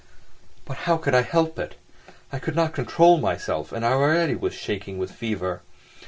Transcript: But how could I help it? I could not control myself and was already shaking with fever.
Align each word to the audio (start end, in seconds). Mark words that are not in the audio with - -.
But 0.65 0.77
how 0.89 0.97
could 0.97 1.13
I 1.13 1.21
help 1.21 1.59
it? 1.59 1.75
I 2.31 2.39
could 2.39 2.55
not 2.55 2.73
control 2.73 3.19
myself 3.19 3.71
and 3.71 3.85
was 3.85 3.91
already 3.93 4.49
shaking 4.49 4.97
with 4.97 5.11
fever. 5.11 5.61